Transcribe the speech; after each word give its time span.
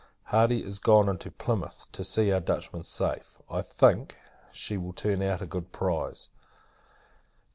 Hardy 0.33 0.63
is 0.63 0.79
gone 0.79 1.07
into 1.07 1.29
Plymouth, 1.29 1.85
to 1.91 2.03
see 2.03 2.31
our 2.31 2.39
Dutchman 2.39 2.81
safe. 2.83 3.39
I 3.51 3.61
think, 3.61 4.15
she 4.51 4.75
will 4.75 4.93
turn 4.93 5.21
out 5.21 5.43
a 5.43 5.45
good 5.45 5.71
prize. 5.71 6.31